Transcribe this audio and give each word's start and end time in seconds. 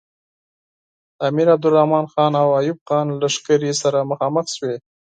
د 1.17 1.19
امیر 1.29 1.47
عبدالرحمن 1.55 2.05
خان 2.13 2.31
او 2.41 2.49
ایوب 2.59 2.79
خان 2.87 3.05
لښکرې 3.21 3.71
سره 3.81 4.07
مخامخ 4.11 4.45
شوې. 4.57 4.75